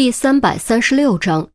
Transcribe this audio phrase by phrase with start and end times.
[0.00, 1.50] 第三百三十六章，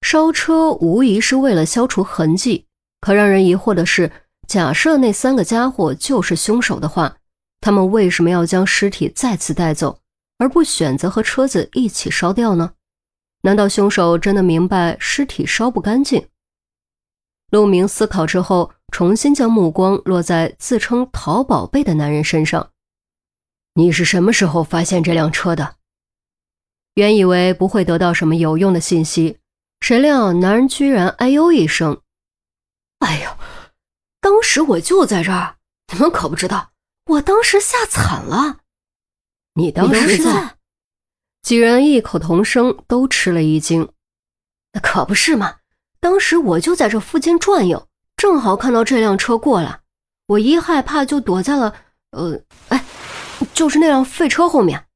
[0.00, 2.66] 烧车无疑是为了消除痕迹。
[3.00, 4.10] 可让人疑惑的是，
[4.48, 7.18] 假设那三个家伙就是凶手的话，
[7.60, 10.00] 他们为什么要将尸体再次带走，
[10.38, 12.72] 而不选择和车子一起烧掉呢？
[13.42, 16.26] 难道凶手真的明白尸体烧不干净？
[17.52, 22.70] 陆明思考之后，重新将目光落在自称淘宝贝的男人身上。
[23.74, 25.77] 你是什么时候发现这辆车的？
[26.98, 29.38] 原以为不会得到什么有用的信息，
[29.78, 32.02] 谁料男人居然哎呦一声
[32.98, 33.30] ：“哎呦，
[34.20, 35.58] 当时我就在这儿，
[35.92, 36.72] 你们可不知道，
[37.06, 38.56] 我当时吓惨了。”
[39.54, 40.56] 你当时在？
[41.40, 43.88] 几人异口同声，都吃了一惊。
[44.72, 45.58] 那可不是嘛，
[46.00, 49.82] 当时我就在这附近转悠，正好看到这辆车过来，
[50.26, 51.72] 我一害怕就躲在了……
[52.10, 52.84] 呃，哎，
[53.54, 54.87] 就是那辆废车后面。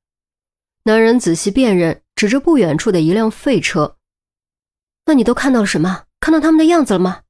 [0.85, 3.97] 男人仔细辨认，指着不远处的一辆废车。
[5.07, 6.05] 那你都看到了什么？
[6.19, 7.23] 看到他们的样子了吗？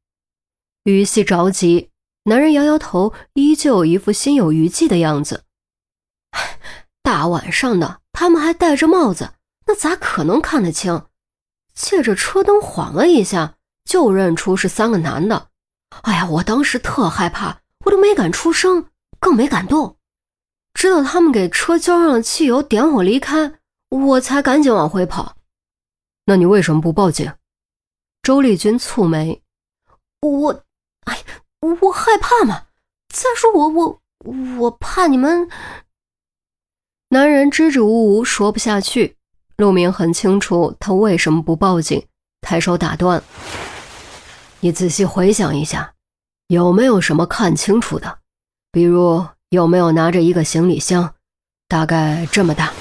[0.85, 1.91] 于西着急。
[2.25, 5.45] 男人摇摇头，依旧一副心有余悸的样子。
[7.03, 9.33] 大晚上的，他们还戴着帽子，
[9.67, 11.07] 那咋可能看得清？
[11.75, 15.49] 借着车灯晃了一下，就认出是三个男的。
[16.03, 18.87] 哎呀，我当时特害怕，我都没敢出声，
[19.19, 19.97] 更没敢动。
[20.75, 25.37] 直到他们给车浇上了汽油，点火离开，我才赶紧往回跑。
[26.25, 27.33] 那你为什么不报警？
[28.23, 29.43] 周丽君蹙眉
[30.23, 30.65] ：“我，
[31.05, 31.19] 哎，
[31.61, 32.67] 我害怕嘛。
[33.13, 34.01] 再说我，我，
[34.59, 35.49] 我怕你们。”
[37.11, 39.17] 男人支支吾吾说不下去。
[39.57, 42.07] 陆明很清楚他为什么不报警，
[42.41, 43.23] 抬手打断
[44.61, 45.95] ：“你仔细回想一下，
[46.47, 48.19] 有没有什么看清楚的？
[48.73, 51.15] 比如……”有没有拿着一个行李箱，
[51.69, 52.73] 大概这么大？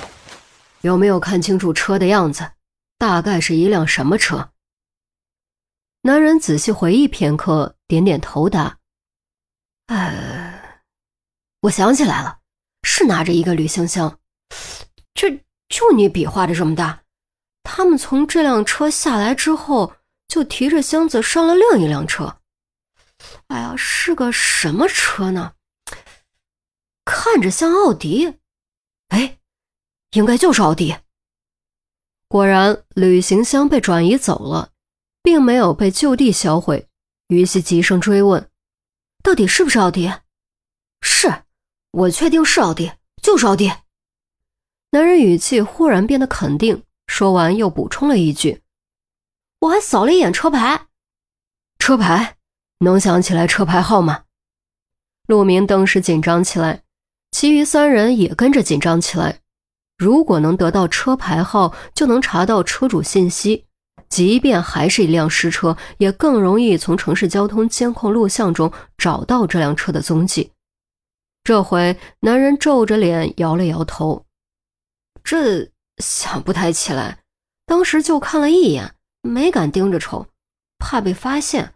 [0.79, 2.49] 有没有看清楚车的样子？
[2.97, 4.51] 大概是一辆什么车？
[6.03, 8.77] 男人仔细回忆片刻，点点头答
[9.87, 10.79] ：“呃，
[11.59, 12.37] 我想起来了，
[12.83, 14.17] 是拿着一个旅行箱。
[15.13, 15.29] 这
[15.67, 17.01] 就你比划的这么大。
[17.63, 19.93] 他们从这辆车下来之后，
[20.29, 22.37] 就提着箱子上了另一辆车。
[23.47, 25.51] 哎呀，是个什么车呢？”
[27.13, 28.35] 看着像奥迪，
[29.09, 29.37] 哎，
[30.11, 30.95] 应该就是奥迪。
[32.29, 34.71] 果然，旅行箱被转移走了，
[35.21, 36.87] 并没有被就地销毁。
[37.27, 38.49] 于西急声追问
[39.21, 40.09] ：“到底是不是奥迪
[41.03, 41.43] ？”“是，
[41.91, 43.69] 我确定是奥迪，就是奥迪。”
[44.91, 48.61] 男人语气忽然变得肯定，说完又补充了一句
[49.59, 50.87] ：“我还扫了一眼车牌，
[51.77, 52.37] 车牌
[52.79, 54.23] 能想起来车牌号吗？”
[55.27, 56.83] 陆明顿时紧张起来。
[57.31, 59.39] 其余三人也跟着紧张起来。
[59.97, 63.65] 如果能得到车牌号，就能查到车主信息，
[64.09, 70.51] 即便还是一辆失车，也更容易从城市交通监控录像中找到这辆车的踪迹。
[71.43, 74.25] 这回，男人皱着脸摇了摇头
[75.23, 77.19] ：“这想不太起来，
[77.65, 80.27] 当时就看了一眼，没敢盯着瞅，
[80.77, 81.73] 怕被发现。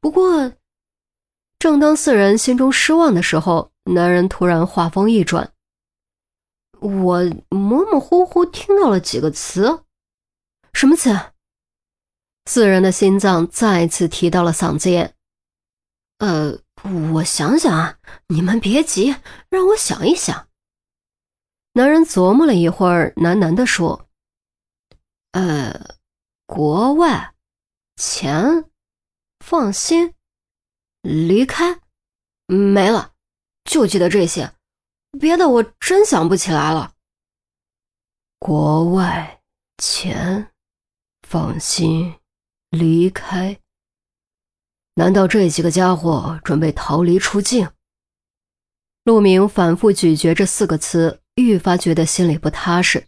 [0.00, 0.52] 不过……”
[1.58, 5.52] 正当四人心中失望的时候，男人突然话锋一转
[6.80, 9.84] ：“我模模糊糊听到了几个词，
[10.72, 11.32] 什么词？”
[12.46, 15.14] 四人的心脏再次提到了嗓子眼。
[16.18, 16.58] 呃，
[17.14, 17.98] 我想想啊，
[18.28, 19.16] 你们别急，
[19.48, 20.48] 让我想一想。
[21.72, 24.08] 男人琢磨了一会儿，喃喃地说
[25.32, 25.96] ：“呃，
[26.46, 27.34] 国外，
[27.96, 28.70] 钱，
[29.44, 30.14] 放心。”
[31.02, 31.80] 离开，
[32.46, 33.14] 没了，
[33.64, 34.52] 就记得这些，
[35.18, 36.94] 别的我真想不起来了。
[38.38, 39.40] 国外
[39.78, 40.48] 钱，
[41.28, 42.14] 放心，
[42.70, 43.58] 离开。
[44.94, 47.70] 难道这几个家伙准备逃离出境？
[49.04, 53.06] 陆明反复咀嚼这四个词，愈发觉得心里不踏实。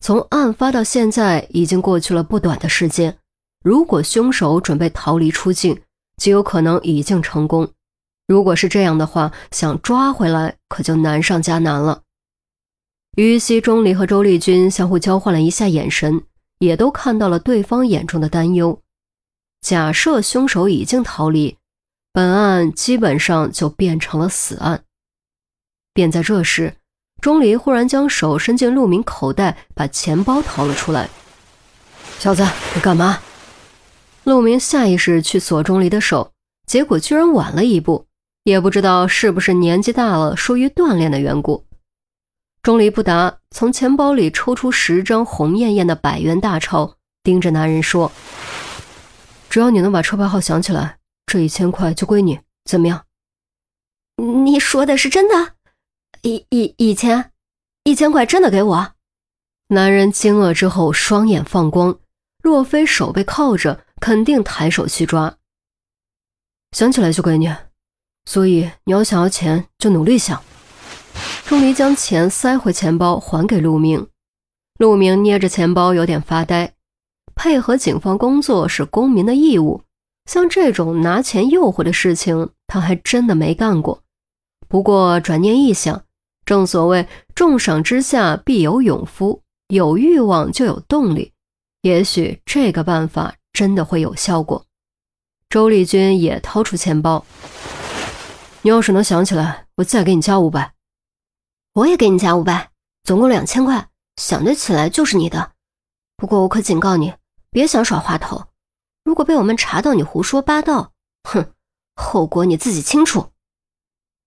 [0.00, 3.18] 从案发到现在，已经过去了不短的时间。
[3.62, 5.82] 如果凶手准备逃离出境，
[6.16, 7.72] 极有可能已经成功。
[8.32, 12.00] 如果是这样的话，想抓回来可就难上加难了。
[13.16, 16.22] 于西、钟离和周丽君相互交换了一下眼神，
[16.60, 18.80] 也都看到了对方眼中的担忧。
[19.60, 21.58] 假设凶手已经逃离，
[22.10, 24.82] 本案基本上就变成了死案。
[25.92, 26.76] 便在这时，
[27.20, 31.10] 钟离忽然将手伸进陆明口袋，把钱包掏了出来。
[32.18, 32.42] “小子，
[32.74, 33.18] 你干嘛？”
[34.24, 36.32] 陆明下意识去锁钟离的手，
[36.66, 38.06] 结果居然晚了一步，
[38.44, 41.66] 也不知道是不是年纪大了，疏于锻炼的缘故。
[42.62, 48.10] 钟离不答，从钱包里抽出十张红艳艳的百元大钞，盯着男人说
[49.50, 53.04] ：“只要你能把车牌号想起来，这一千块就归你，怎么样？”
[54.44, 55.54] 你说的是真的？
[56.22, 57.32] 一一一千，
[57.82, 58.92] 一千块真的给我？
[59.68, 61.98] 男人惊愕之后，双眼放光。
[62.42, 65.36] 若非手被铐着，肯定抬手去抓。
[66.72, 67.52] 想起来就给你，
[68.24, 70.42] 所以你要想要钱，就努力想。
[71.44, 74.06] 钟离将钱塞回钱包，还给陆明。
[74.78, 76.72] 陆明捏着钱包，有点发呆。
[77.34, 79.82] 配合警方工作是公民的义务，
[80.26, 84.02] 像这种拿钱诱惑的事情，他还真的没干过。
[84.68, 86.04] 不过转念一想，
[86.46, 91.32] 正所谓重赏之下必有勇夫，有欲望就有动力，
[91.82, 94.64] 也许这个办法真的会有效果。
[95.50, 97.24] 周丽君也掏出钱包，
[98.64, 100.72] 你要是能想起来，我再给你加五百。
[101.72, 102.70] 我也给你加五百，
[103.02, 103.88] 总共两千块。
[104.16, 105.52] 想得起来就是你的。
[106.16, 107.14] 不过我可警告你，
[107.50, 108.46] 别想耍滑头。
[109.02, 110.92] 如果被我们查到你胡说八道，
[111.24, 111.52] 哼，
[111.96, 113.32] 后果你自己清楚。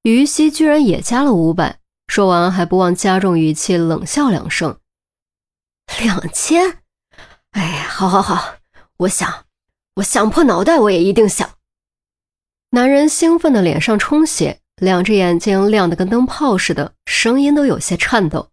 [0.01, 4.77] 于西居然也加了五百，说完还不忘加重语气，冷笑两声。
[5.99, 6.79] 两千？
[7.51, 8.55] 哎呀，好好好，
[8.97, 9.45] 我想，
[9.95, 11.49] 我想破脑袋我也一定想。
[12.71, 14.59] 男人兴奋的脸上充血。
[14.81, 18.49] 两只眼睛亮得跟灯泡似的，声音都有些颤抖。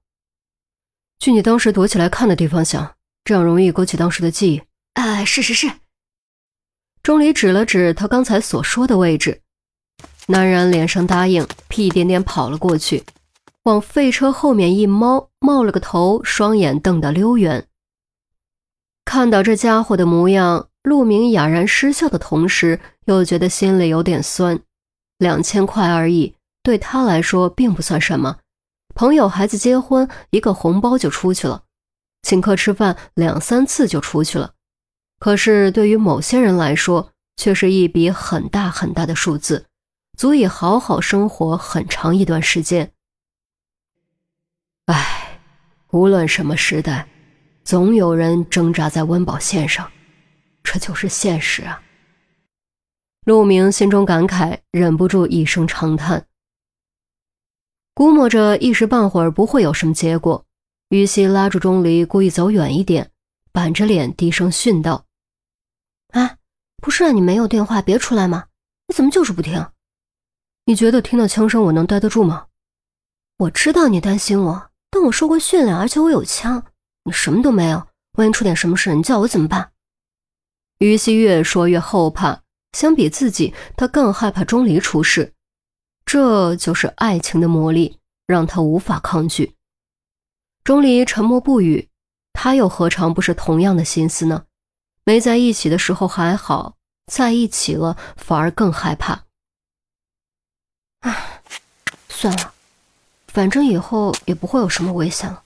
[1.18, 2.94] 去你当时躲起来看的地方想，
[3.24, 4.62] 这样容易勾起当时的记忆。
[4.94, 5.68] 哎，是是是。
[7.02, 9.40] 钟离指了指他刚才所说的位置，
[10.28, 13.02] 男人连声答应，屁颠颠跑了过去，
[13.64, 17.66] 往废车后面一猫，冒了个头，双眼瞪得溜圆。
[19.04, 24.60] 看到这家伙的模样，陆明哑然失笑的同时，又觉得心里有点酸。
[25.18, 28.38] 两千块而已，对他来说并不算什么。
[28.94, 31.62] 朋友孩子结婚，一个红包就出去了；
[32.22, 34.54] 请客吃饭，两三次就出去了。
[35.18, 39.66] 可是对于某些人来说，却是一笔很大很大的数字，
[40.18, 42.92] 足以好好生活很长一段时间。
[44.86, 45.40] 唉，
[45.92, 47.06] 无论什么时代，
[47.64, 49.90] 总有人挣扎在温饱线上，
[50.64, 51.80] 这就是现实啊。
[53.24, 56.26] 陆明心中感慨，忍不住一声长叹。
[57.94, 60.44] 估摸着一时半会儿不会有什么结果，
[60.88, 63.12] 于西拉住钟离，故意走远一点，
[63.52, 65.04] 板着脸低声训道
[66.10, 66.38] ：“啊，
[66.78, 68.46] 不是让你没有电话别出来吗？
[68.88, 69.68] 你怎么就是不听？
[70.64, 72.46] 你觉得听到枪声我能待得住吗？
[73.38, 76.64] 我知道你担心我，但我受过训练，而且我有枪。
[77.04, 79.70] 你什么都没有，万一出点什么事，你叫我怎么办？”
[80.80, 82.41] 于西越说越后怕。
[82.72, 85.34] 相比自己，他更害怕钟离出事，
[86.04, 89.54] 这就是爱情的魔力，让他无法抗拒。
[90.64, 91.88] 钟离沉默不语，
[92.32, 94.46] 他又何尝不是同样的心思呢？
[95.04, 96.76] 没在一起的时候还好，
[97.06, 99.24] 在一起了反而更害怕。
[101.00, 101.42] 唉，
[102.08, 102.54] 算了，
[103.26, 105.42] 反正以后也不会有什么危险了。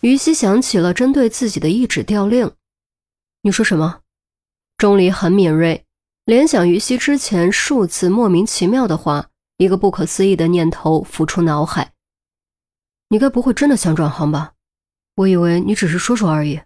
[0.00, 2.52] 于西想起了针对自己的一纸调令，
[3.42, 4.02] 你说什么？
[4.76, 5.86] 钟离很敏锐。
[6.24, 11.92] 联想于西之前数次莫名其妙的话，一个不可思议的念头浮出脑海。
[13.08, 14.52] 你该不会真的想转行吧？
[15.16, 16.60] 我以为你只是说说而已。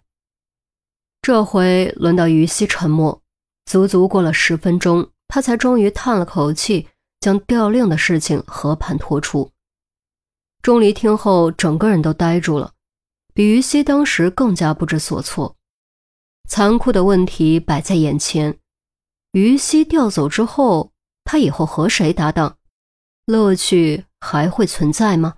[1.21, 3.23] 这回轮到于西沉默，
[3.65, 6.87] 足足过了十分钟，他才终于叹了口气，
[7.19, 9.49] 将调令的事情和盘托出。
[10.61, 12.73] 钟离听后，整个人都呆住了，
[13.33, 15.55] 比于西当时更加不知所措。
[16.47, 18.59] 残酷的问题摆在眼前。
[19.35, 20.93] 于西调走之后，
[21.25, 22.55] 他以后和谁搭档？
[23.25, 25.35] 乐趣还会存在吗？